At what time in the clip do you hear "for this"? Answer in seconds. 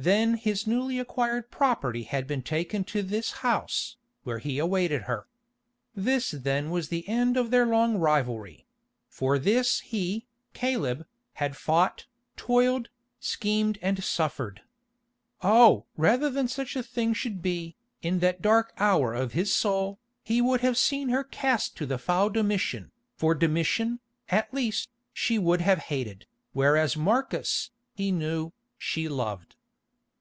9.08-9.80